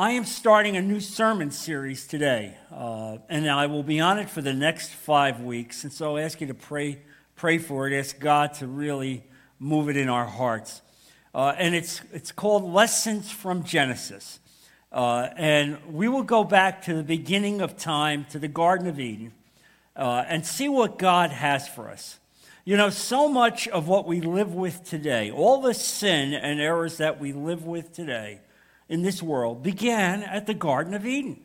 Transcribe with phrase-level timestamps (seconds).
[0.00, 4.30] I am starting a new sermon series today, uh, and I will be on it
[4.30, 5.84] for the next five weeks.
[5.84, 7.00] And so I ask you to pray,
[7.36, 7.92] pray for it.
[7.92, 9.22] Ask God to really
[9.58, 10.80] move it in our hearts.
[11.34, 14.40] Uh, and it's, it's called Lessons from Genesis.
[14.90, 18.98] Uh, and we will go back to the beginning of time, to the Garden of
[18.98, 19.34] Eden,
[19.96, 22.18] uh, and see what God has for us.
[22.64, 26.96] You know, so much of what we live with today, all the sin and errors
[26.96, 28.40] that we live with today
[28.90, 31.40] in this world, began at the Garden of Eden.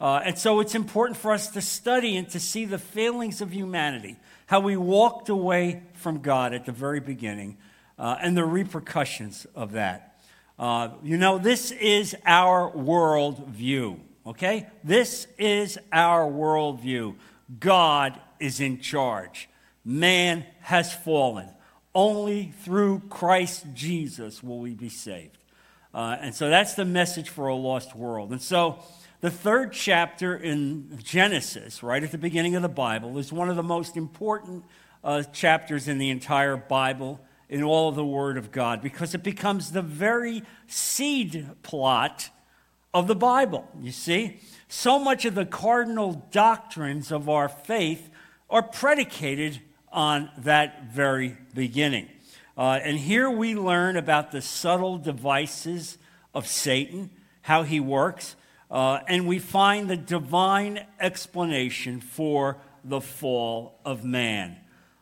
[0.00, 3.52] Uh, and so it's important for us to study and to see the failings of
[3.52, 4.16] humanity,
[4.46, 7.56] how we walked away from God at the very beginning,
[7.96, 10.20] uh, and the repercussions of that.
[10.58, 14.66] Uh, you know, this is our world view, okay?
[14.82, 17.16] This is our world view.
[17.60, 19.48] God is in charge.
[19.84, 21.48] Man has fallen.
[21.94, 25.39] Only through Christ Jesus will we be saved.
[25.92, 28.30] Uh, and so that's the message for a lost world.
[28.30, 28.78] And so
[29.20, 33.56] the third chapter in Genesis, right at the beginning of the Bible, is one of
[33.56, 34.64] the most important
[35.02, 39.22] uh, chapters in the entire Bible in all of the Word of God because it
[39.22, 42.30] becomes the very seed plot
[42.94, 43.68] of the Bible.
[43.80, 44.40] You see?
[44.68, 48.08] So much of the cardinal doctrines of our faith
[48.48, 49.60] are predicated
[49.92, 52.08] on that very beginning.
[52.60, 55.96] Uh, and here we learn about the subtle devices
[56.34, 57.08] of Satan,
[57.40, 58.36] how he works,
[58.70, 64.58] uh, and we find the divine explanation for the fall of man.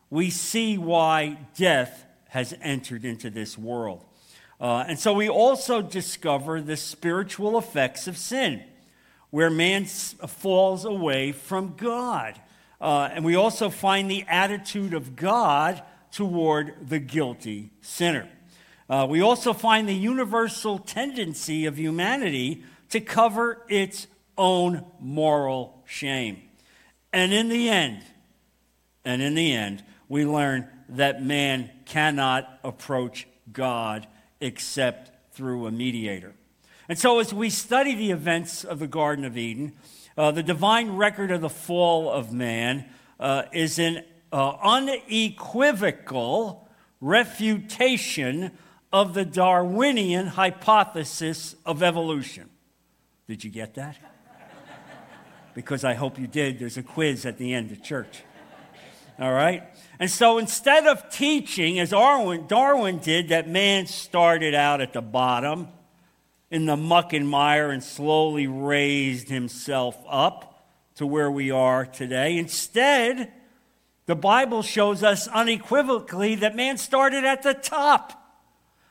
[0.08, 4.04] We see why death has entered into this world.
[4.60, 8.62] Uh, and so we also discover the spiritual effects of sin,
[9.30, 12.40] where man falls away from God.
[12.80, 18.28] Uh, and we also find the attitude of God toward the guilty sinner.
[18.88, 24.06] Uh, we also find the universal tendency of humanity to cover its
[24.36, 26.42] own moral shame.
[27.12, 28.02] And in the end,
[29.04, 34.06] and in the end, we learn that man cannot approach God
[34.40, 36.34] except through a mediator.
[36.88, 39.72] And so, as we study the events of the Garden of Eden,
[40.16, 42.86] uh, the divine record of the fall of man
[43.20, 46.68] uh, is an uh, unequivocal
[47.00, 48.50] refutation
[48.92, 52.50] of the Darwinian hypothesis of evolution.
[53.26, 53.96] Did you get that?
[55.54, 56.60] because I hope you did.
[56.60, 58.22] There's a quiz at the end of church.
[59.18, 59.64] All right?
[59.98, 65.02] And so instead of teaching, as Darwin, Darwin did, that man started out at the
[65.02, 65.68] bottom
[66.48, 72.38] in the muck and mire and slowly raised himself up to where we are today,
[72.38, 73.32] instead,
[74.08, 78.14] the Bible shows us unequivocally that man started at the top,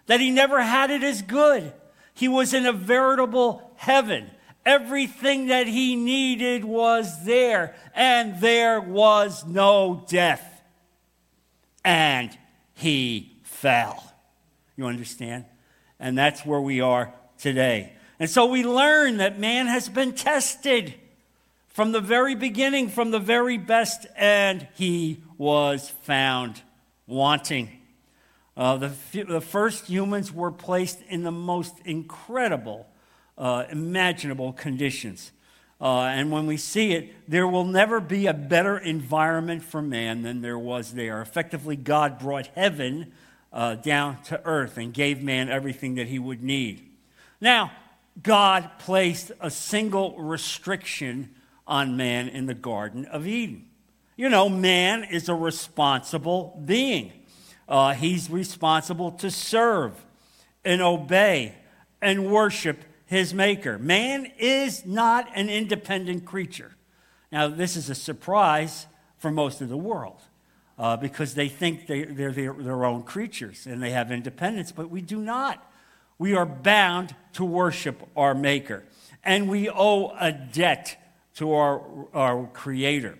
[0.06, 1.74] that he never had it as good.
[2.14, 4.30] He was in a veritable heaven.
[4.64, 10.62] Everything that he needed was there, and there was no death.
[11.84, 12.38] And
[12.76, 14.14] he fell.
[14.76, 15.46] You understand?
[16.00, 17.94] And that's where we are today.
[18.20, 20.94] And so we learn that man has been tested
[21.78, 26.60] from the very beginning, from the very best, and he was found
[27.06, 27.70] wanting.
[28.58, 32.88] Uh, the, the first humans were placed in the most incredible
[33.38, 35.32] uh, imaginable conditions.
[35.80, 40.24] Uh, and when we see it, there will never be a better environment for man
[40.24, 41.22] than there was there.
[41.22, 43.14] Effectively, God brought heaven
[43.54, 46.90] uh, down to earth and gave man everything that he would need.
[47.40, 47.72] Now,
[48.24, 51.36] God placed a single restriction
[51.68, 53.66] on man in the Garden of Eden.
[54.16, 57.12] You know, man is a responsible being,
[57.68, 59.94] uh, he's responsible to serve
[60.66, 61.54] and obey
[62.02, 63.78] and worship his maker.
[63.78, 66.76] Man is not an independent creature.
[67.32, 70.22] Now, this is a surprise for most of the world
[70.78, 74.90] uh, because they think they, they're their, their own creatures and they have independence, but
[74.90, 75.64] we do not.
[76.20, 78.84] We are bound to worship our maker,
[79.24, 80.98] and we owe a debt
[81.38, 81.82] to our,
[82.14, 83.18] our creator.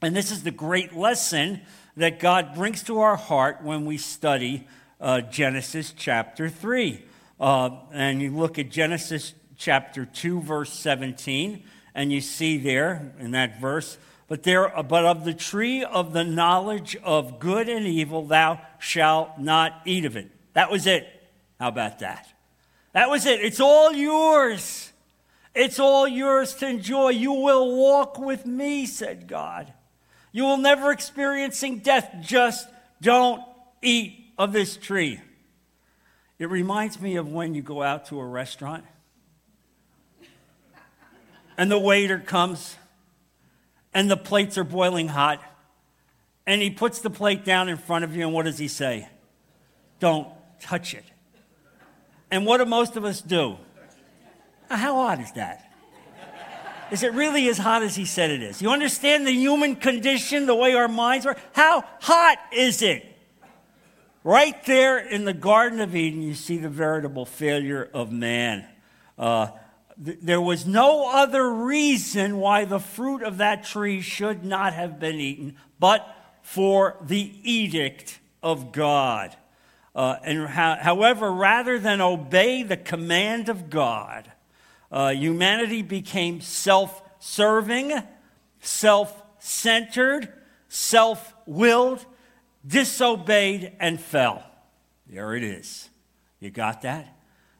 [0.00, 1.60] And this is the great lesson
[1.96, 4.66] that God brings to our heart when we study
[5.00, 7.04] uh, Genesis chapter 3.
[7.38, 11.62] Uh, and you look at Genesis chapter 2, verse 17,
[11.94, 16.24] and you see there in that verse, but there, but of the tree of the
[16.24, 20.30] knowledge of good and evil, thou shalt not eat of it.
[20.54, 21.06] That was it.
[21.60, 22.26] How about that?
[22.92, 23.40] That was it.
[23.40, 24.91] It's all yours.
[25.54, 27.10] It's all yours to enjoy.
[27.10, 29.72] You will walk with me, said God.
[30.32, 32.14] You will never experiencing death.
[32.20, 32.68] Just
[33.00, 33.42] don't
[33.82, 35.20] eat of this tree.
[36.38, 38.84] It reminds me of when you go out to a restaurant
[41.56, 42.76] and the waiter comes,
[43.92, 45.40] and the plates are boiling hot,
[46.46, 49.08] and he puts the plate down in front of you, and what does he say?
[50.00, 50.26] Don't
[50.60, 51.04] touch it.
[52.30, 53.58] And what do most of us do?
[54.76, 55.68] How hot is that?
[56.90, 58.60] Is it really as hot as he said it is?
[58.60, 61.36] You understand the human condition, the way our minds are?
[61.52, 63.06] How hot is it?
[64.24, 68.66] Right there in the Garden of Eden, you see the veritable failure of man.
[69.18, 69.48] Uh,
[70.04, 75.00] th- there was no other reason why the fruit of that tree should not have
[75.00, 76.06] been eaten but
[76.42, 79.36] for the edict of God.
[79.94, 84.31] Uh, and ha- however, rather than obey the command of God,
[84.92, 88.02] uh, humanity became self serving,
[88.60, 90.32] self centered,
[90.68, 92.04] self willed,
[92.66, 94.44] disobeyed, and fell.
[95.06, 95.88] There it is.
[96.40, 97.16] You got that?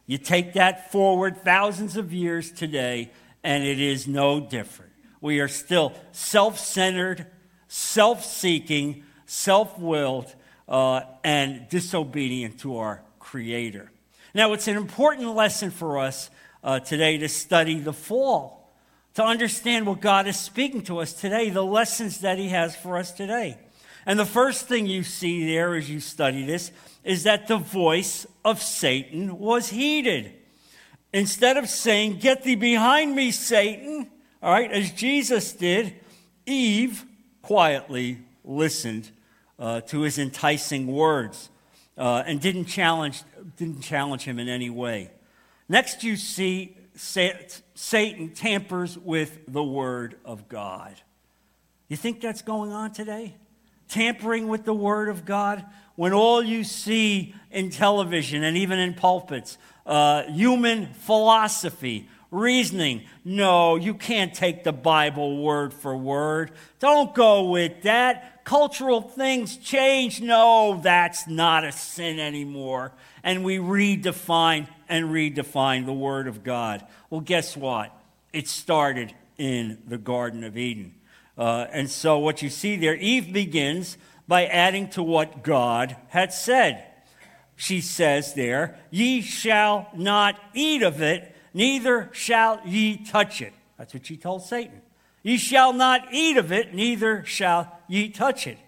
[0.06, 3.10] You take that forward thousands of years today,
[3.42, 4.92] and it is no different.
[5.20, 7.26] We are still self centered,
[7.66, 10.34] self seeking, self willed,
[10.68, 13.90] uh, and disobedient to our Creator.
[14.34, 16.28] Now, it's an important lesson for us
[16.62, 18.72] uh, today to study the fall,
[19.14, 22.96] to understand what God is speaking to us today, the lessons that He has for
[22.96, 23.58] us today.
[24.06, 26.72] And the first thing you see there as you study this
[27.04, 30.32] is that the voice of Satan was heeded.
[31.12, 34.10] Instead of saying, Get thee behind me, Satan,
[34.42, 35.94] all right, as Jesus did,
[36.46, 37.04] Eve
[37.42, 39.10] quietly listened
[39.58, 41.50] uh, to his enticing words
[41.96, 43.22] uh, and didn't challenge,
[43.56, 45.10] didn't challenge him in any way.
[45.68, 50.94] Next, you see Satan tampers with the word of God.
[51.88, 53.36] You think that's going on today?
[53.92, 55.64] tampering with the Word of God,
[55.96, 63.76] when all you see in television and even in pulpits, uh, human philosophy, reasoning, no,
[63.76, 66.52] you can't take the Bible word for word.
[66.78, 68.44] Don't go with that.
[68.44, 70.22] Cultural things change.
[70.22, 72.92] No, that's not a sin anymore.
[73.22, 76.86] And we redefine and redefine the Word of God.
[77.08, 77.98] Well, guess what?
[78.30, 80.94] It started in the Garden of Eden.
[81.38, 83.96] Uh, and so what you see there, Eve begins
[84.28, 86.84] by adding to what God had said.
[87.56, 93.54] She says there, Ye shall not eat of it, neither shall ye touch it.
[93.78, 94.82] That's what she told Satan.
[95.22, 98.58] Ye shall not eat of it, neither shall ye touch it.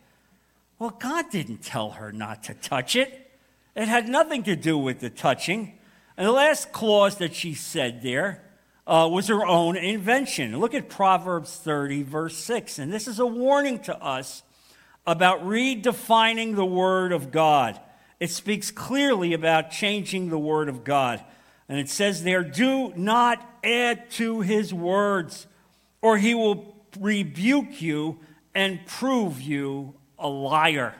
[0.78, 3.30] Well, God didn't tell her not to touch it.
[3.76, 5.78] It had nothing to do with the touching.
[6.16, 8.42] And the last clause that she said there
[8.86, 10.58] uh, was her own invention.
[10.58, 12.78] Look at Proverbs 30, verse 6.
[12.78, 14.42] And this is a warning to us
[15.06, 17.80] about redefining the Word of God.
[18.20, 21.22] It speaks clearly about changing the Word of God.
[21.68, 25.46] And it says there, do not add to his words,
[26.02, 28.20] or he will rebuke you
[28.54, 30.94] and prove you a liar.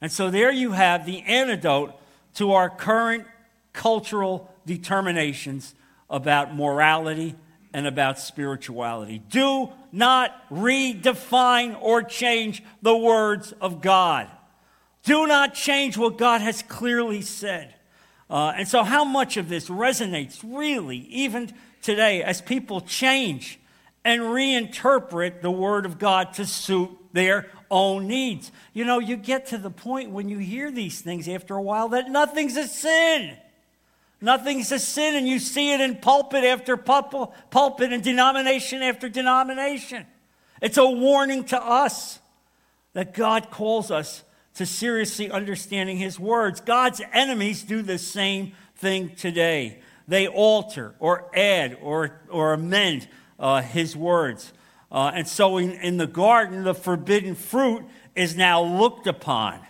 [0.00, 1.94] And so there you have the antidote
[2.34, 3.26] to our current
[3.72, 5.74] cultural determinations
[6.08, 7.36] about morality
[7.72, 9.22] and about spirituality.
[9.30, 14.28] Do not redefine or change the words of God.
[15.02, 17.74] Do not change what God has clearly said.
[18.28, 21.52] Uh, and so, how much of this resonates really, even
[21.82, 23.58] today, as people change
[24.04, 28.52] and reinterpret the Word of God to suit their own needs?
[28.72, 31.88] You know, you get to the point when you hear these things after a while
[31.88, 33.36] that nothing's a sin.
[34.20, 40.06] Nothing's a sin, and you see it in pulpit after pulpit and denomination after denomination.
[40.60, 42.18] It's a warning to us
[42.92, 44.24] that God calls us
[44.54, 46.60] to seriously understanding His words.
[46.60, 49.78] God's enemies do the same thing today.
[50.06, 53.08] They alter or add or, or amend
[53.38, 54.52] uh, His words.
[54.92, 57.84] Uh, and so in, in the garden, the forbidden fruit
[58.14, 59.60] is now looked upon,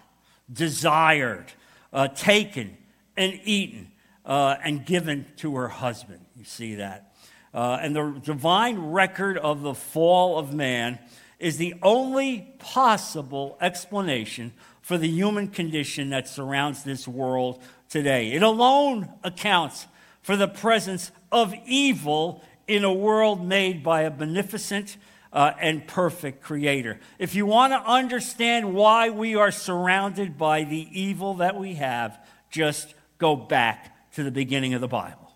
[0.53, 1.53] desired,
[1.93, 2.77] uh, taken,
[3.17, 3.90] and eaten
[4.25, 6.25] uh, and given to her husband.
[6.37, 7.15] You see that.
[7.53, 10.99] Uh, and the divine record of the fall of man
[11.39, 18.33] is the only possible explanation for the human condition that surrounds this world today.
[18.33, 19.87] It alone accounts
[20.23, 24.97] for the presence of evil in a world made by a beneficent
[25.33, 27.01] uh, and perfect creator.
[27.19, 32.19] If you want to understand why we are surrounded by the evil that we have,
[32.51, 35.33] just go back to the beginning of the Bible.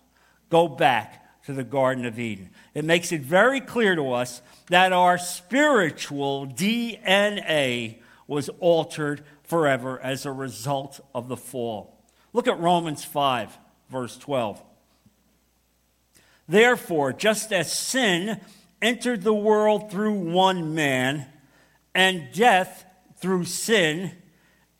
[0.49, 2.49] Go back to the Garden of Eden.
[2.73, 10.25] It makes it very clear to us that our spiritual DNA was altered forever as
[10.25, 12.03] a result of the fall.
[12.33, 13.57] Look at Romans 5,
[13.89, 14.61] verse 12.
[16.47, 18.39] Therefore, just as sin
[18.81, 21.27] entered the world through one man,
[21.95, 22.85] and death
[23.17, 24.11] through sin,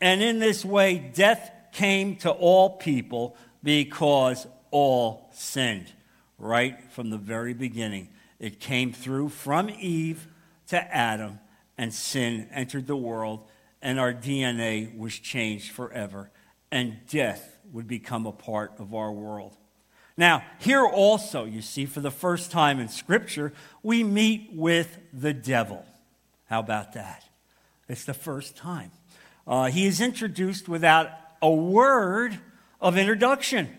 [0.02, 3.36] and in this way death came to all people
[3.66, 5.92] because all sinned.
[6.38, 10.28] Right from the very beginning, it came through from Eve
[10.68, 11.40] to Adam,
[11.78, 13.42] and sin entered the world,
[13.82, 16.30] and our DNA was changed forever,
[16.72, 19.58] and death would become a part of our world.
[20.16, 25.34] Now, here also, you see, for the first time in Scripture, we meet with the
[25.34, 25.86] devil.
[26.50, 27.24] How about that?
[27.90, 28.92] It's the first time.
[29.48, 31.10] Uh, he is introduced without
[31.42, 32.40] a word
[32.82, 33.70] of introduction,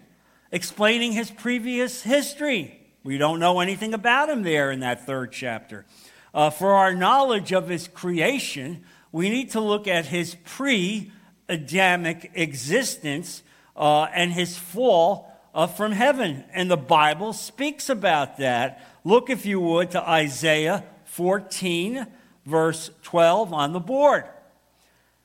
[0.50, 2.81] explaining his previous history.
[3.05, 5.87] We don't know anything about him there in that third chapter.
[6.35, 11.12] Uh, for our knowledge of his creation, we need to look at his pre
[11.49, 13.43] Adamic existence
[13.76, 16.45] uh, and his fall uh, from heaven.
[16.53, 18.85] And the Bible speaks about that.
[19.05, 22.07] Look, if you would, to Isaiah 14,
[22.45, 24.25] verse 12 on the board.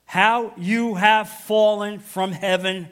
[0.05, 2.89] How you have fallen from heaven,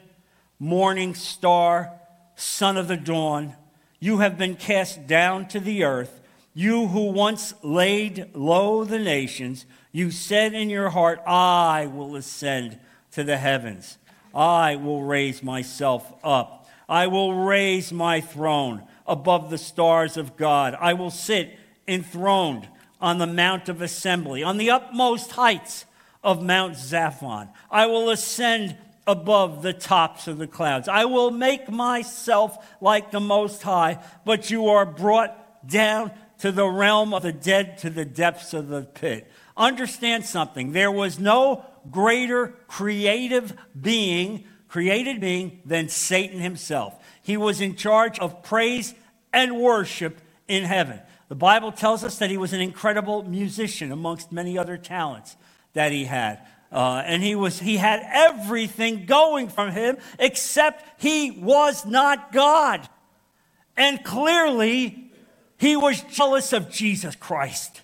[0.60, 1.90] morning star,
[2.36, 3.56] son of the dawn.
[3.98, 6.20] You have been cast down to the earth.
[6.54, 12.78] You who once laid low the nations, you said in your heart, I will ascend
[13.12, 13.98] to the heavens.
[14.32, 20.76] I will raise myself up I will raise my throne above the stars of God.
[20.78, 22.66] I will sit enthroned
[23.00, 25.84] on the Mount of Assembly, on the utmost heights
[26.24, 27.48] of Mount Zaphon.
[27.70, 28.76] I will ascend
[29.10, 30.88] above the tops of the clouds.
[30.88, 36.66] I will make myself like the Most High, but you are brought down to the
[36.66, 39.30] realm of the dead, to the depths of the pit.
[39.56, 40.72] Understand something.
[40.72, 46.96] There was no greater creative being created being than Satan himself.
[47.22, 48.94] He was in charge of praise
[49.32, 51.00] and worship in heaven.
[51.28, 55.36] The Bible tells us that he was an incredible musician amongst many other talents
[55.72, 56.40] that he had.
[56.72, 62.88] Uh, and he was he had everything going from him except he was not God.
[63.76, 65.10] And clearly
[65.58, 67.82] he was jealous of Jesus Christ.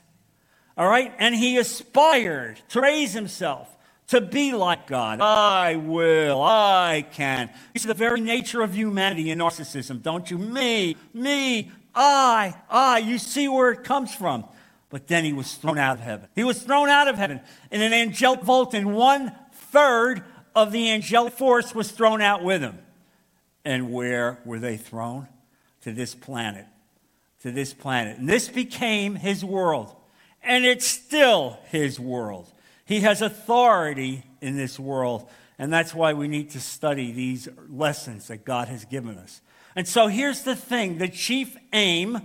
[0.77, 1.13] All right?
[1.19, 3.77] And he aspired to raise himself
[4.09, 5.21] to be like God.
[5.21, 7.51] I will, I can.
[7.75, 10.39] It's the very nature of humanity and narcissism, don't you?
[10.39, 12.99] Me, me, I, I.
[12.99, 14.45] You see where it comes from.
[14.89, 16.29] But then he was thrown out of heaven.
[16.35, 17.41] He was thrown out of heaven
[17.71, 20.23] in an angelic vault, and one third
[20.55, 22.79] of the angelic force was thrown out with him.
[23.65, 25.29] And where were they thrown?
[25.83, 26.67] To this planet.
[27.43, 28.19] To this planet.
[28.19, 29.95] And this became his world.
[30.43, 32.51] And it's still his world.
[32.85, 35.29] He has authority in this world,
[35.59, 39.41] and that's why we need to study these lessons that God has given us.
[39.75, 42.21] And so here's the thing the chief aim,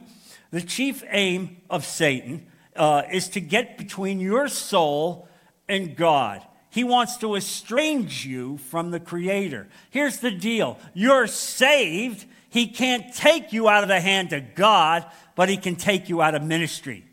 [0.51, 5.27] the chief aim of Satan uh, is to get between your soul
[5.67, 6.45] and God.
[6.69, 9.67] He wants to estrange you from the Creator.
[9.89, 12.25] Here's the deal you're saved.
[12.49, 16.21] He can't take you out of the hand of God, but He can take you
[16.21, 17.05] out of ministry.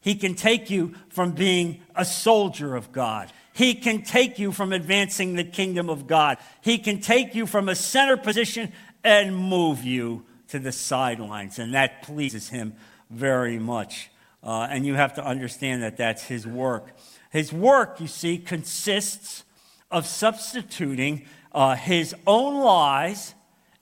[0.00, 3.32] He can take you from being a soldier of God.
[3.52, 6.38] He can take you from advancing the kingdom of God.
[6.60, 8.72] He can take you from a center position
[9.04, 11.58] and move you to the sidelines.
[11.58, 12.74] And that pleases him
[13.10, 14.10] very much.
[14.42, 16.96] Uh, and you have to understand that that's his work.
[17.30, 19.44] His work, you see, consists
[19.90, 23.34] of substituting uh, his own lies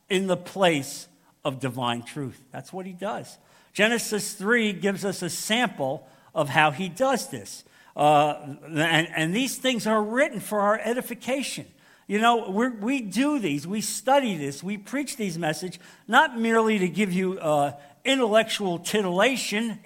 [0.09, 1.09] in the place
[1.45, 2.43] of divine truth.
[2.53, 3.39] That's what he does.
[3.73, 7.65] Genesis 3 gives us a sample of how he does this.
[7.97, 8.35] Uh,
[8.67, 11.67] and, and these things are written for our edification.
[12.07, 16.89] You know, we do these, we study this, we preach these messages, not merely to
[16.89, 17.73] give you uh,
[18.05, 19.79] intellectual titillation.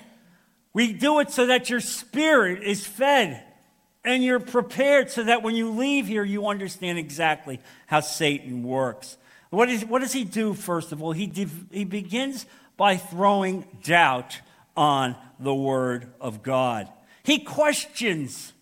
[0.75, 3.43] We do it so that your spirit is fed
[4.05, 9.17] and you're prepared so that when you leave here, you understand exactly how Satan works.
[9.51, 11.13] What, is, what does he do, first of all?
[11.13, 12.45] He, div, he begins
[12.77, 14.41] by throwing doubt
[14.77, 16.89] on the Word of God.
[17.23, 18.53] He questions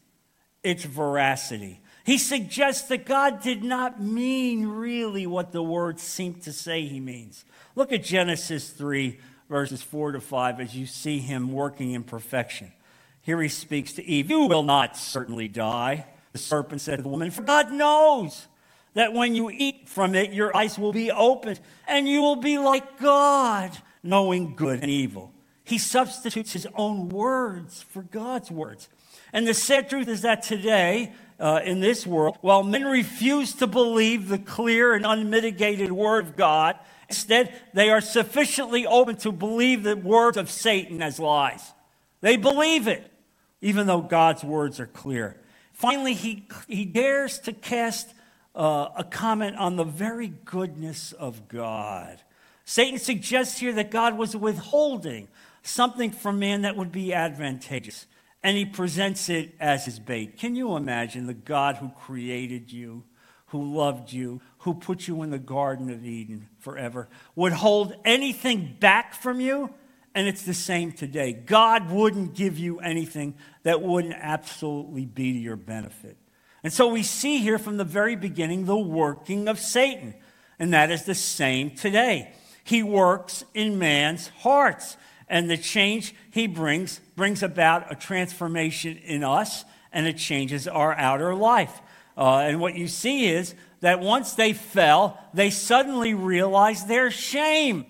[0.63, 1.81] its veracity.
[2.05, 7.01] He suggests that God did not mean really what the words seem to say he
[7.01, 7.45] means.
[7.75, 9.19] Look at Genesis 3,
[9.53, 12.73] verses 4 to 5, as you see him working in perfection.
[13.21, 16.07] Here he speaks to Eve You will not certainly die.
[16.33, 18.47] The serpent said to the woman, For God knows
[18.95, 22.57] that when you eat from it, your eyes will be opened, and you will be
[22.57, 25.35] like God, knowing good and evil.
[25.65, 28.89] He substitutes his own words for God's words.
[29.35, 33.67] And the sad truth is that today, uh, in this world, while men refuse to
[33.67, 36.79] believe the clear and unmitigated word of God
[37.13, 41.75] Instead, they are sufficiently open to believe the words of Satan as lies.
[42.23, 43.13] They believe it,
[43.61, 45.39] even though God's words are clear.
[45.75, 48.15] Finally, he, he dares to cast
[48.55, 52.23] uh, a comment on the very goodness of God.
[52.65, 55.29] Satan suggests here that God was withholding
[55.63, 58.07] something from man that would be advantageous,
[58.43, 60.39] and he presents it as his bait.
[60.39, 63.05] Can you imagine the God who created you,
[63.49, 68.77] who loved you, who put you in the Garden of Eden forever, would hold anything
[68.79, 69.73] back from you?
[70.15, 71.33] And it's the same today.
[71.33, 76.17] God wouldn't give you anything that wouldn't absolutely be to your benefit.
[76.63, 80.15] And so we see here from the very beginning the working of Satan.
[80.61, 82.33] And that is the same today.
[82.63, 84.97] He works in man's hearts.
[85.29, 90.95] And the change he brings brings about a transformation in us and it changes our
[90.95, 91.81] outer life.
[92.17, 97.87] Uh, and what you see is that once they fell, they suddenly realized their shame.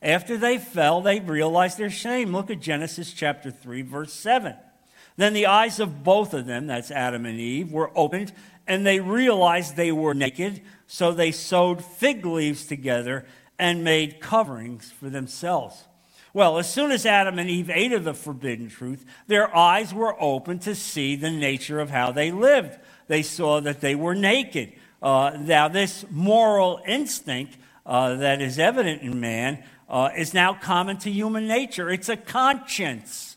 [0.00, 2.32] After they fell, they realized their shame.
[2.32, 4.54] Look at Genesis chapter 3, verse 7.
[5.16, 8.32] Then the eyes of both of them, that's Adam and Eve, were opened,
[8.66, 10.60] and they realized they were naked.
[10.86, 13.24] So they sewed fig leaves together
[13.58, 15.84] and made coverings for themselves.
[16.34, 20.20] Well, as soon as Adam and Eve ate of the forbidden truth, their eyes were
[20.20, 22.78] open to see the nature of how they lived.
[23.08, 24.72] They saw that they were naked.
[25.02, 30.98] Uh, now, this moral instinct uh, that is evident in man uh, is now common
[30.98, 31.90] to human nature.
[31.90, 33.36] It's a conscience.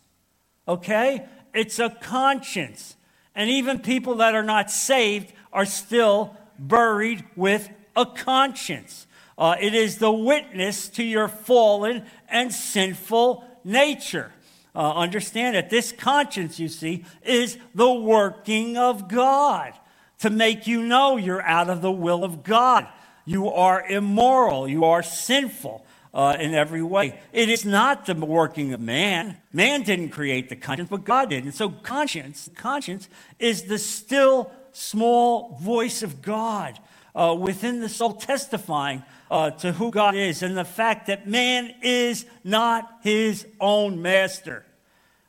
[0.68, 1.26] Okay?
[1.54, 2.96] It's a conscience.
[3.36, 9.08] And even people that are not saved are still buried with a conscience.
[9.38, 14.32] Uh, it is the witness to your fallen and sinful nature.
[14.76, 19.74] Uh, understand that this conscience, you see, is the working of God
[20.20, 22.88] to make you know you're out of the will of God.
[23.26, 27.20] You are immoral, you are sinful uh, in every way.
[27.32, 29.38] It is not the working of man.
[29.54, 31.44] Man didn't create the conscience, but God did.
[31.44, 36.80] And so conscience, conscience is the still small voice of God
[37.16, 41.74] uh, within the soul testifying uh, to who God is and the fact that man
[41.82, 44.66] is not his own master,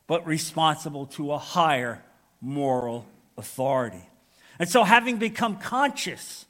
[0.06, 2.02] but responsible to a higher
[2.40, 4.08] moral authority.
[4.58, 6.46] And so, having become conscious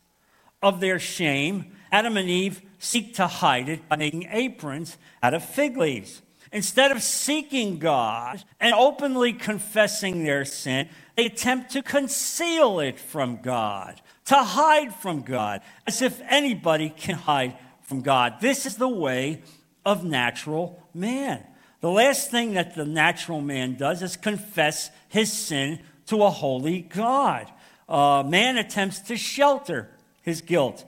[0.62, 5.44] of their shame, Adam and Eve seek to hide it by making aprons out of
[5.44, 6.22] fig leaves.
[6.52, 13.40] Instead of seeking God and openly confessing their sin, they attempt to conceal it from
[13.40, 18.34] God, to hide from God, as if anybody can hide from God.
[18.40, 19.42] This is the way
[19.84, 21.44] of natural man.
[21.80, 26.82] The last thing that the natural man does is confess his sin to a holy
[26.82, 27.50] God.
[27.88, 29.90] Uh, man attempts to shelter
[30.22, 30.84] his guilt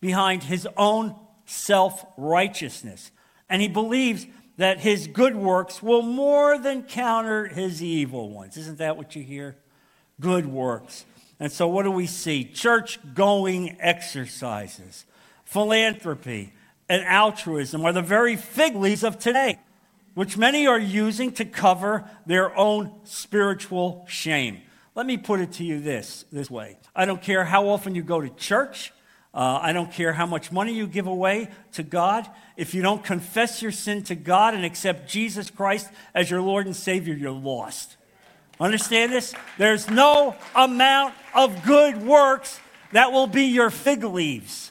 [0.00, 3.10] behind his own self righteousness.
[3.48, 4.28] And he believes
[4.58, 8.56] that his good works will more than counter his evil ones.
[8.56, 9.56] Isn't that what you hear?
[10.20, 11.04] Good works.
[11.40, 12.44] And so, what do we see?
[12.44, 15.06] Church going exercises,
[15.44, 16.52] philanthropy,
[16.88, 19.58] and altruism are the very fig leaves of today,
[20.14, 24.60] which many are using to cover their own spiritual shame.
[24.94, 28.02] Let me put it to you this, this way I don't care how often you
[28.02, 28.92] go to church.
[29.32, 32.28] Uh, I don't care how much money you give away to God.
[32.56, 36.66] If you don't confess your sin to God and accept Jesus Christ as your Lord
[36.66, 37.96] and Savior, you're lost.
[38.60, 39.34] Understand this?
[39.56, 42.60] There's no amount of good works
[42.92, 44.70] that will be your fig leaves.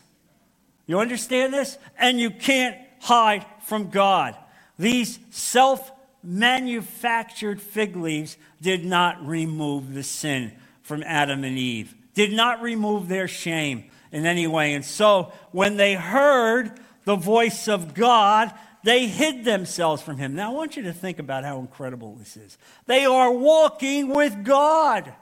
[0.86, 1.78] You understand this?
[1.98, 4.36] And you can't hide from God.
[4.78, 5.92] These self
[6.24, 13.08] manufactured fig leaves did not remove the sin from Adam and Eve, did not remove
[13.08, 14.74] their shame in any way.
[14.74, 20.36] And so when they heard the voice of God, they hid themselves from him.
[20.36, 22.58] Now I want you to think about how incredible this is.
[22.86, 25.14] They are walking with God.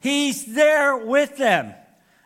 [0.00, 1.74] He's there with them.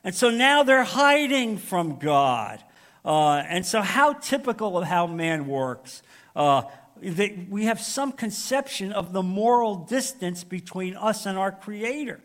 [0.02, 2.62] And so now they're hiding from God.
[3.04, 6.02] Uh, and so, how typical of how man works.
[6.34, 6.62] Uh,
[7.00, 12.20] we have some conception of the moral distance between us and our Creator.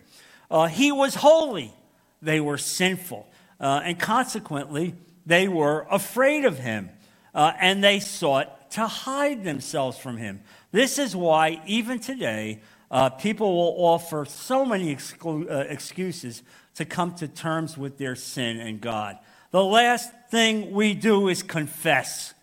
[0.49, 1.73] Uh, he was holy,
[2.21, 3.27] they were sinful.
[3.59, 4.95] Uh, and consequently,
[5.25, 6.89] they were afraid of him
[7.33, 10.41] uh, and they sought to hide themselves from him.
[10.71, 16.43] This is why, even today, uh, people will offer so many exclu- uh, excuses
[16.75, 19.17] to come to terms with their sin and God.
[19.51, 22.33] The last thing we do is confess.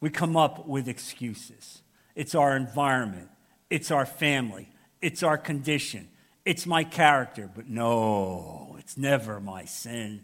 [0.00, 1.82] We come up with excuses.
[2.14, 3.28] It's our environment,
[3.70, 4.68] it's our family,
[5.00, 6.08] it's our condition,
[6.44, 7.50] it's my character.
[7.54, 10.22] But no, it's never my sin.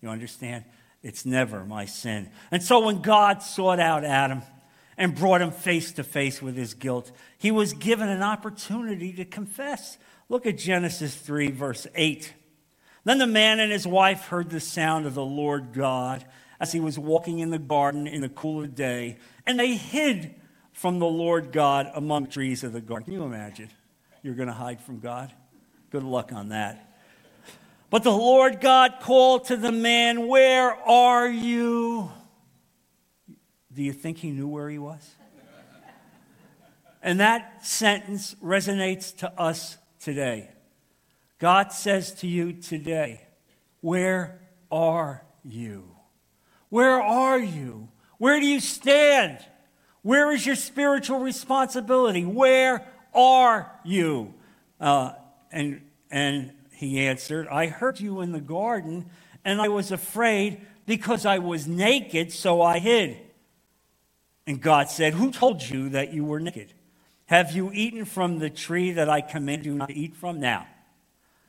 [0.00, 0.64] You understand?
[1.04, 2.30] It's never my sin.
[2.50, 4.42] And so when God sought out Adam
[4.96, 9.26] and brought him face to face with his guilt, he was given an opportunity to
[9.26, 9.98] confess.
[10.30, 12.32] Look at Genesis 3, verse 8.
[13.04, 16.24] Then the man and his wife heard the sound of the Lord God
[16.58, 19.74] as he was walking in the garden in the cool of the day, and they
[19.74, 20.34] hid
[20.72, 23.04] from the Lord God among trees of the garden.
[23.04, 23.68] Can you imagine?
[24.22, 25.34] You're going to hide from God?
[25.90, 26.93] Good luck on that.
[27.94, 32.10] But the Lord God called to the man, Where are you?
[33.72, 35.08] Do you think he knew where he was?
[37.00, 40.50] And that sentence resonates to us today.
[41.38, 43.28] God says to you today,
[43.80, 44.40] Where
[44.72, 45.94] are you?
[46.70, 47.90] Where are you?
[48.18, 49.38] Where do you stand?
[50.02, 52.24] Where is your spiritual responsibility?
[52.24, 54.34] Where are you?
[54.80, 55.12] Uh,
[55.52, 55.80] and,
[56.10, 56.50] and
[56.84, 59.06] he answered, I heard you in the garden,
[59.44, 63.18] and I was afraid because I was naked, so I hid.
[64.46, 66.72] And God said, Who told you that you were naked?
[67.26, 70.40] Have you eaten from the tree that I command you not to eat from?
[70.40, 70.66] Now,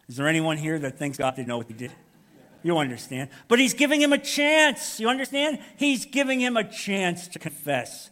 [0.07, 1.91] is there anyone here that thinks God didn't know what he did?
[2.63, 3.29] You understand.
[3.47, 4.99] But he's giving him a chance.
[4.99, 5.59] You understand?
[5.75, 8.09] He's giving him a chance to confess.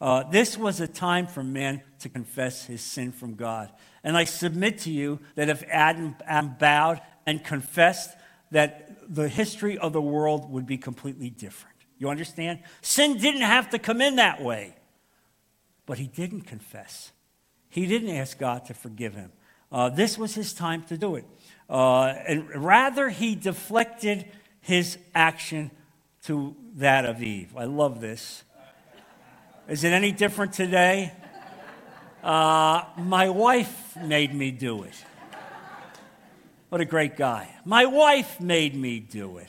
[0.00, 3.72] Uh, this was a time for man to confess his sin from God.
[4.02, 8.10] And I submit to you that if Adam, Adam bowed and confessed,
[8.50, 11.76] that the history of the world would be completely different.
[11.98, 12.60] You understand?
[12.82, 14.74] Sin didn't have to come in that way.
[15.86, 17.12] But he didn't confess.
[17.68, 19.32] He didn't ask God to forgive him.
[19.70, 21.24] Uh, this was his time to do it.
[21.68, 24.26] Uh, and rather, he deflected
[24.60, 25.70] his action
[26.24, 27.54] to that of Eve.
[27.56, 28.44] I love this.
[29.66, 31.10] Is it any different today?
[32.22, 35.04] Uh, my wife made me do it.
[36.68, 37.48] What a great guy.
[37.64, 39.48] My wife made me do it.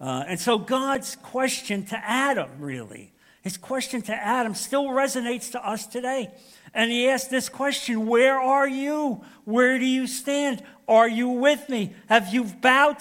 [0.00, 3.12] Uh, and so God's question to Adam, really,
[3.42, 6.30] his question to Adam still resonates to us today.
[6.72, 9.22] And he asked this question Where are you?
[9.44, 10.62] Where do you stand?
[10.88, 11.94] Are you with me?
[12.08, 12.96] Have you bowed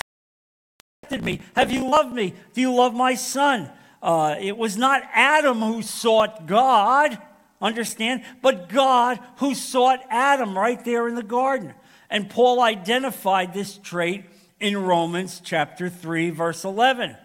[1.07, 1.39] to me?
[1.55, 2.33] Have you loved me?
[2.53, 3.69] Do you love my son?
[4.01, 7.17] Uh, it was not Adam who sought God
[7.61, 8.23] understand?
[8.41, 11.73] But God who sought Adam right there in the garden.
[12.09, 14.25] And Paul identified this trait
[14.59, 17.15] in Romans chapter 3, verse 11,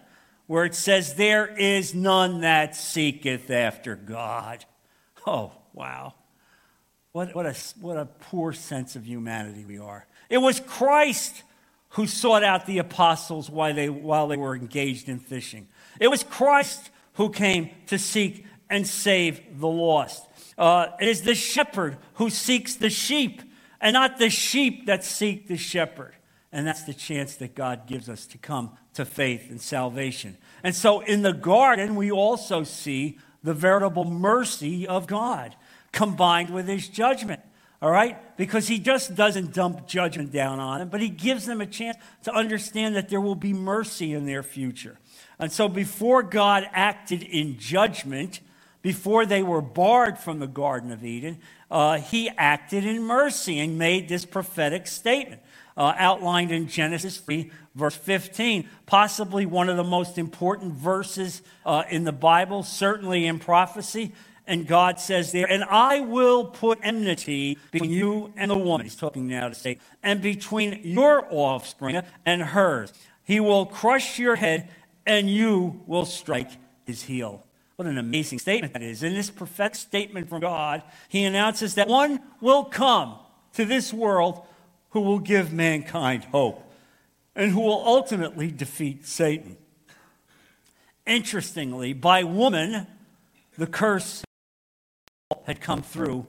[0.45, 4.63] where it says, There is none that seeketh after God.
[5.25, 6.13] Oh, wow.
[7.11, 10.05] What, what, a, what a poor sense of humanity we are.
[10.29, 11.43] It was Christ
[11.89, 15.67] who sought out the apostles while they, while they were engaged in fishing.
[15.99, 20.23] It was Christ who came to seek and save the lost.
[20.57, 23.41] Uh, it is the shepherd who seeks the sheep,
[23.79, 26.13] and not the sheep that seek the shepherd.
[26.51, 30.37] And that's the chance that God gives us to come to faith and salvation.
[30.63, 35.55] And so in the garden, we also see the veritable mercy of God
[35.91, 37.41] combined with his judgment.
[37.79, 38.17] All right?
[38.37, 41.97] Because he just doesn't dump judgment down on them, but he gives them a chance
[42.23, 44.97] to understand that there will be mercy in their future.
[45.39, 48.39] And so before God acted in judgment,
[48.81, 53.77] before they were barred from the Garden of Eden, uh, he acted in mercy and
[53.77, 55.41] made this prophetic statement.
[55.75, 58.67] Uh, outlined in Genesis 3, verse 15.
[58.87, 64.11] Possibly one of the most important verses uh, in the Bible, certainly in prophecy.
[64.47, 68.85] And God says there, and I will put enmity between you and the woman.
[68.85, 72.91] He's talking now to say, and between your offspring and hers.
[73.23, 74.69] He will crush your head,
[75.07, 76.51] and you will strike
[76.85, 77.43] his heel.
[77.77, 79.01] What an amazing statement that is.
[79.01, 83.17] In this prophetic statement from God, he announces that one will come
[83.53, 84.45] to this world
[84.89, 86.61] who will give mankind hope
[87.35, 89.57] and who will ultimately defeat Satan.
[91.05, 92.85] Interestingly, by woman,
[93.57, 94.23] the curse
[95.45, 96.27] had come through,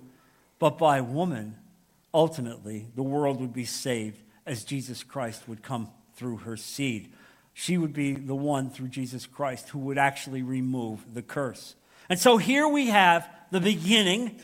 [0.58, 1.56] but by woman,
[2.14, 7.12] ultimately, the world would be saved as Jesus Christ would come through her seed
[7.60, 11.74] she would be the one through Jesus Christ who would actually remove the curse.
[12.08, 14.38] And so here we have the beginning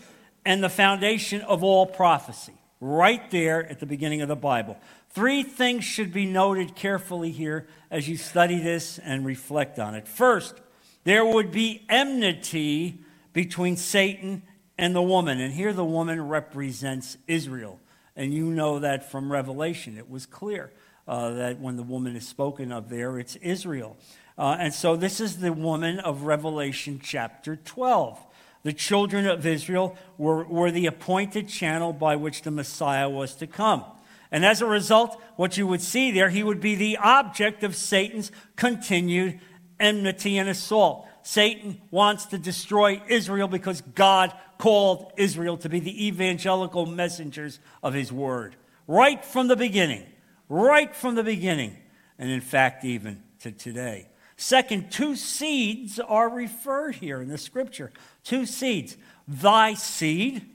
[0.44, 4.76] and the foundation of all prophecy, right there at the beginning of the Bible.
[5.10, 10.08] Three things should be noted carefully here as you study this and reflect on it.
[10.08, 10.56] First,
[11.04, 12.98] there would be enmity
[13.32, 14.42] between Satan
[14.76, 15.40] and the woman.
[15.40, 17.78] And here the woman represents Israel.
[18.16, 20.72] And you know that from Revelation, it was clear
[21.06, 23.96] uh, that when the woman is spoken of there, it's Israel.
[24.36, 28.18] Uh, and so this is the woman of Revelation chapter 12.
[28.62, 33.46] The children of Israel were, were the appointed channel by which the Messiah was to
[33.46, 33.84] come.
[34.32, 37.76] And as a result, what you would see there, he would be the object of
[37.76, 39.38] Satan's continued
[39.78, 41.06] enmity and assault.
[41.22, 47.94] Satan wants to destroy Israel because God called Israel to be the evangelical messengers of
[47.94, 48.56] his word.
[48.88, 50.04] Right from the beginning.
[50.48, 51.76] Right from the beginning.
[52.18, 54.08] And in fact, even to today.
[54.36, 57.92] Second, two seeds are referred here in the scripture.
[58.24, 58.96] Two seeds.
[59.28, 60.46] Thy seed,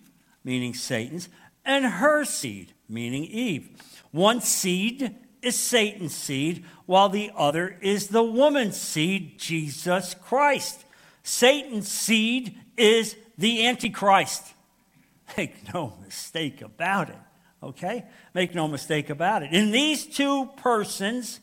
[0.44, 1.30] meaning Satan's,
[1.66, 3.70] and her seed, meaning Eve.
[4.12, 10.84] One seed is Satan's seed, while the other is the woman's seed, Jesus Christ.
[11.24, 14.44] Satan's seed is the Antichrist.
[15.38, 17.18] Make no mistake about it,
[17.62, 18.06] okay?
[18.34, 19.54] Make no mistake about it.
[19.54, 21.40] In these two persons,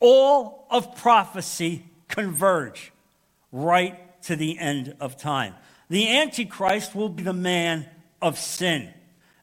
[0.00, 2.92] all of prophecy converge
[3.52, 5.54] right to the end of time.
[5.88, 7.86] The Antichrist will be the man
[8.20, 8.92] of sin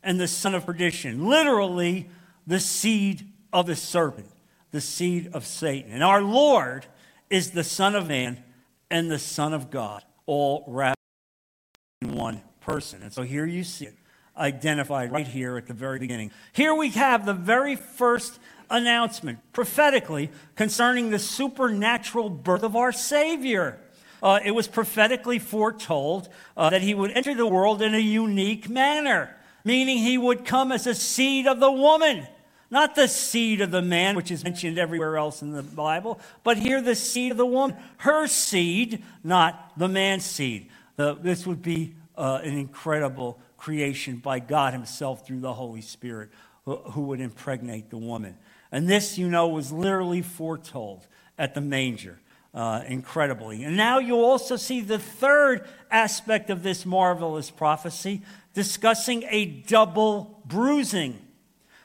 [0.03, 2.09] and the son of perdition, literally,
[2.47, 4.31] the seed of the serpent,
[4.71, 5.91] the seed of Satan.
[5.91, 6.85] And our Lord
[7.29, 8.43] is the Son of Man
[8.89, 10.99] and the Son of God, all wrapped
[12.01, 13.03] in one person.
[13.03, 13.95] And so here you see it
[14.37, 16.31] identified right here at the very beginning.
[16.53, 18.39] Here we have the very first
[18.69, 23.79] announcement prophetically concerning the supernatural birth of our Savior.
[24.23, 28.69] Uh, it was prophetically foretold uh, that he would enter the world in a unique
[28.69, 32.27] manner, meaning he would come as a seed of the woman
[32.71, 36.57] not the seed of the man, which is mentioned everywhere else in the Bible, but
[36.57, 40.69] here the seed of the woman, her seed, not the man's seed.
[40.95, 46.31] The, this would be uh, an incredible creation by God Himself through the Holy Spirit
[46.65, 48.35] who, would impregnate the woman.
[48.71, 52.19] And this, you know, was literally foretold at the manger.
[52.53, 53.63] Uh, incredibly.
[53.63, 60.41] And now you also see the third aspect of this marvelous prophecy discussing a double
[60.43, 61.17] bruising.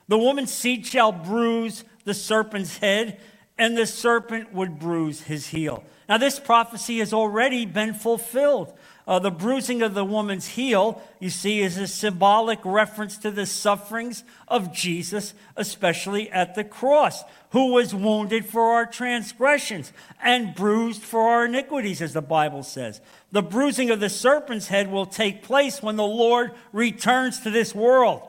[0.08, 3.20] The woman's seed shall bruise the serpent's head,
[3.56, 5.84] and the serpent would bruise his heel.
[6.08, 8.72] Now, this prophecy has already been fulfilled.
[9.06, 13.46] Uh, the bruising of the woman's heel, you see, is a symbolic reference to the
[13.46, 21.02] sufferings of Jesus, especially at the cross, who was wounded for our transgressions and bruised
[21.02, 23.00] for our iniquities, as the Bible says.
[23.30, 27.74] The bruising of the serpent's head will take place when the Lord returns to this
[27.74, 28.28] world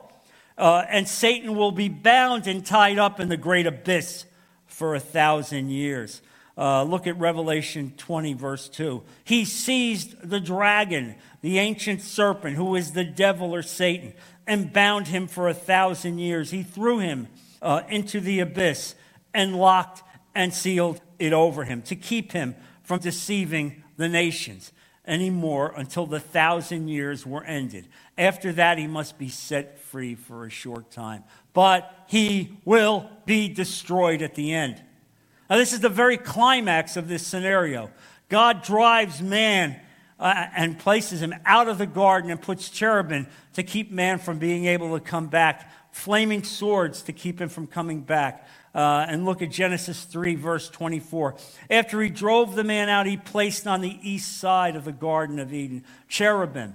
[0.58, 4.26] uh, and Satan will be bound and tied up in the great abyss
[4.66, 6.20] for a thousand years.
[6.58, 9.04] Uh, look at Revelation 20, verse 2.
[9.22, 14.12] He seized the dragon, the ancient serpent, who is the devil or Satan,
[14.44, 16.50] and bound him for a thousand years.
[16.50, 17.28] He threw him
[17.62, 18.96] uh, into the abyss
[19.32, 20.02] and locked
[20.34, 24.72] and sealed it over him to keep him from deceiving the nations
[25.06, 27.86] anymore until the thousand years were ended.
[28.16, 31.22] After that, he must be set free for a short time.
[31.52, 34.82] But he will be destroyed at the end.
[35.48, 37.90] Now, this is the very climax of this scenario.
[38.28, 39.80] God drives man
[40.18, 44.38] uh, and places him out of the garden and puts cherubim to keep man from
[44.38, 48.46] being able to come back, flaming swords to keep him from coming back.
[48.74, 51.36] Uh, and look at Genesis 3, verse 24.
[51.70, 55.38] After he drove the man out, he placed on the east side of the Garden
[55.38, 56.74] of Eden cherubim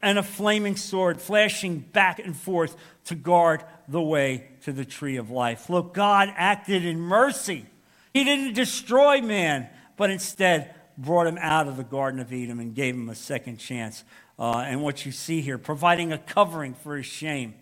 [0.00, 5.16] and a flaming sword flashing back and forth to guard the way to the tree
[5.16, 5.68] of life.
[5.68, 7.66] Look, God acted in mercy.
[8.14, 12.72] He didn't destroy man, but instead brought him out of the Garden of Eden and
[12.72, 14.04] gave him a second chance.
[14.38, 17.54] Uh, and what you see here, providing a covering for his shame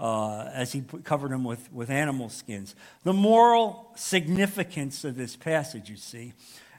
[0.00, 2.74] uh, as he covered him with, with animal skins.
[3.04, 6.32] The moral significance of this passage, you see,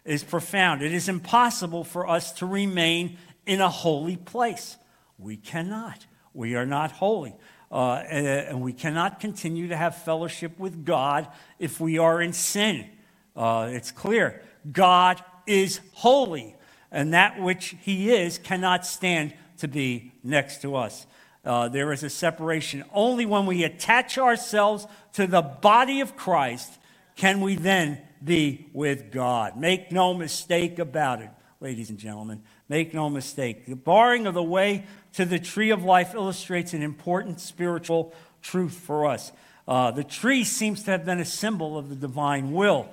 [0.03, 0.81] is profound.
[0.81, 4.75] It is impossible for us to remain in a holy place.
[5.17, 6.05] We cannot.
[6.33, 7.35] We are not holy.
[7.71, 12.33] Uh, and, and, we cannot continue to have fellowship with God if we are in
[12.33, 12.89] sin.
[13.35, 14.41] Uh, it's clear.
[14.71, 16.55] God is holy,
[16.91, 21.05] and that which He is cannot stand to be next to us.
[21.43, 22.83] Uh, there is a separation.
[22.93, 26.77] Only when we attach ourselves to the body of Christ
[27.15, 29.57] can we then be with God.
[29.57, 32.43] Make no mistake about it, ladies and gentlemen.
[32.69, 33.65] Make no mistake.
[33.65, 38.73] The barring of the way to the tree of life illustrates an important spiritual truth
[38.73, 39.31] for us.
[39.67, 42.87] Uh, the tree seems to have been a symbol of the divine will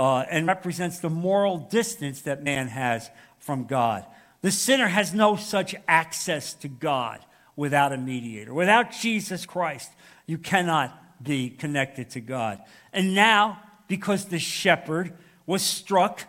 [0.00, 4.06] uh, and represents the moral distance that man has from God.
[4.40, 7.20] The sinner has no such access to God
[7.54, 8.54] without a mediator.
[8.54, 9.90] Without Jesus Christ,
[10.24, 12.62] you cannot be connected to God.
[12.94, 15.12] And now, because the shepherd
[15.44, 16.22] was struck,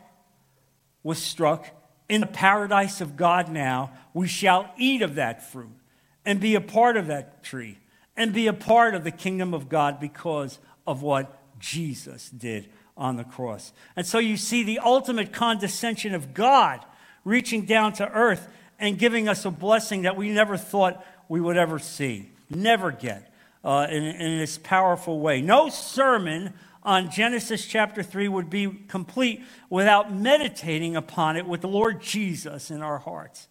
[1.01, 1.65] was struck
[2.09, 5.77] in the paradise of God now, we shall eat of that fruit
[6.25, 7.77] and be a part of that tree
[8.17, 12.67] and be a part of the kingdom of God because of what Jesus did
[13.01, 13.73] on the cross.
[13.95, 16.85] And so you see the ultimate condescension of God
[17.25, 18.47] reaching down to earth
[18.79, 23.33] and giving us a blessing that we never thought we would ever see, never get
[23.63, 25.41] uh, in, in this powerful way.
[25.41, 31.67] No sermon on Genesis chapter 3 would be complete without meditating upon it with the
[31.67, 33.47] Lord Jesus in our hearts.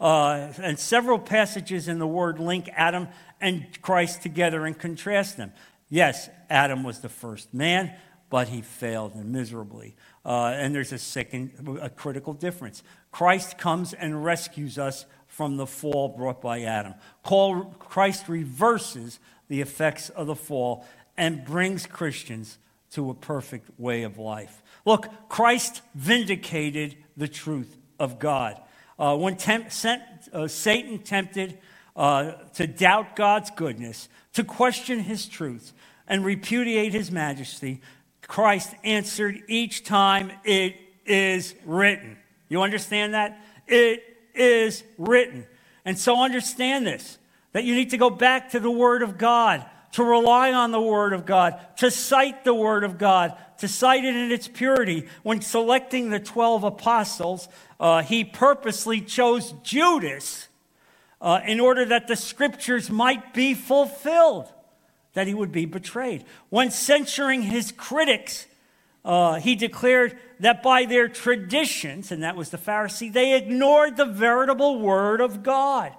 [0.00, 3.08] Uh, and several passages in the Word link Adam
[3.40, 5.52] and Christ together and contrast them.
[5.88, 7.92] Yes, Adam was the first man,
[8.32, 9.94] but he failed miserably.
[10.24, 12.82] Uh, and there's a second, a critical difference.
[13.10, 16.94] Christ comes and rescues us from the fall brought by Adam.
[17.22, 22.56] Christ reverses the effects of the fall and brings Christians
[22.92, 24.62] to a perfect way of life.
[24.86, 28.58] Look, Christ vindicated the truth of God.
[28.98, 31.58] Uh, when temp- sent, uh, Satan tempted
[31.94, 35.74] uh, to doubt God's goodness, to question his truth,
[36.08, 37.82] and repudiate his majesty,
[38.32, 42.16] Christ answered each time, It is written.
[42.48, 43.38] You understand that?
[43.66, 44.02] It
[44.34, 45.46] is written.
[45.84, 47.18] And so understand this
[47.52, 50.80] that you need to go back to the Word of God, to rely on the
[50.80, 55.06] Word of God, to cite the Word of God, to cite it in its purity.
[55.22, 60.48] When selecting the 12 apostles, uh, he purposely chose Judas
[61.20, 64.50] uh, in order that the scriptures might be fulfilled,
[65.14, 66.24] that he would be betrayed.
[66.48, 68.46] When censuring his critics,
[69.04, 74.04] uh, he declared that by their traditions, and that was the Pharisee, they ignored the
[74.04, 75.92] veritable word of God.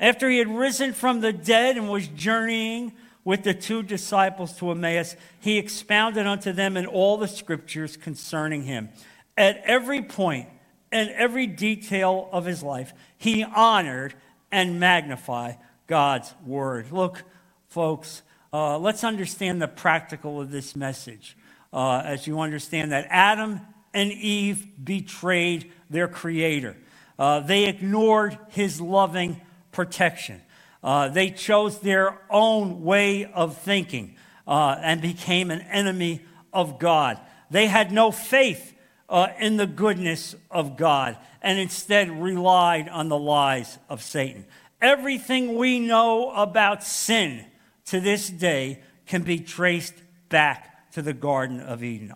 [0.00, 2.92] After he had risen from the dead and was journeying
[3.24, 8.64] with the two disciples to Emmaus, he expounded unto them in all the scriptures concerning
[8.64, 8.88] him.
[9.36, 10.48] At every point
[10.90, 14.14] and every detail of his life, he honored
[14.50, 16.90] and magnified God's word.
[16.90, 17.22] Look,
[17.68, 21.36] folks, uh, let's understand the practical of this message
[21.72, 23.60] uh, as you understand that Adam
[23.94, 26.76] and Eve betrayed their creator.
[27.18, 30.40] Uh, they ignored his loving protection.
[30.82, 36.20] Uh, they chose their own way of thinking uh, and became an enemy
[36.52, 37.18] of God.
[37.50, 38.74] They had no faith
[39.08, 44.44] uh, in the goodness of God and instead relied on the lies of Satan.
[44.80, 47.44] Everything we know about sin
[47.92, 49.92] to this day can be traced
[50.30, 52.10] back to the Garden of Eden.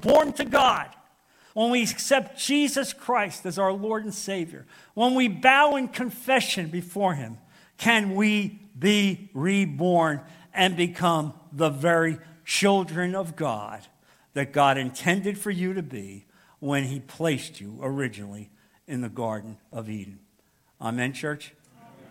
[0.00, 0.88] Born to God,
[1.52, 6.68] when we accept Jesus Christ as our Lord and Savior, when we bow in confession
[6.68, 7.36] before Him,
[7.76, 10.22] can we be reborn
[10.54, 13.82] and become the very children of God
[14.32, 16.24] that God intended for you to be
[16.58, 18.48] when He placed you originally
[18.86, 20.20] in the Garden of Eden.
[20.80, 21.52] Amen, church?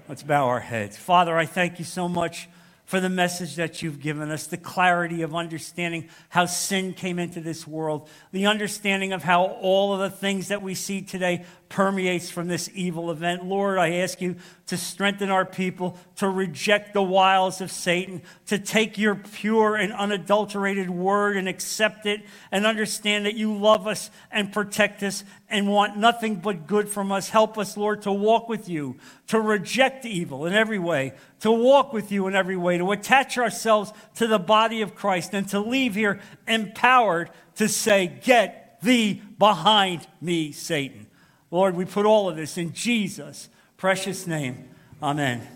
[0.10, 0.96] Let's bow our heads.
[0.96, 2.48] Father, I thank you so much
[2.86, 7.42] for the message that you've given us, the clarity of understanding how sin came into
[7.42, 12.30] this world, the understanding of how all of the things that we see today permeates
[12.30, 13.46] from this evil event.
[13.46, 14.36] Lord, I ask you
[14.68, 19.92] to strengthen our people, to reject the wiles of Satan, to take your pure and
[19.94, 25.68] unadulterated word and accept it and understand that you love us and protect us and
[25.68, 27.30] want nothing but good from us.
[27.30, 31.94] Help us, Lord, to walk with you, to reject evil in every way, to walk
[31.94, 35.60] with you in every way, to attach ourselves to the body of Christ, and to
[35.60, 41.07] leave here empowered to say, Get thee behind me, Satan.
[41.50, 44.70] Lord, we put all of this in Jesus' precious name.
[45.02, 45.48] Amen.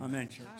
[0.00, 0.57] Amen, church.